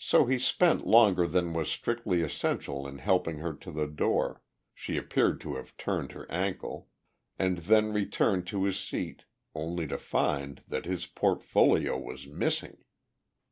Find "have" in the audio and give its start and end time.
5.54-5.76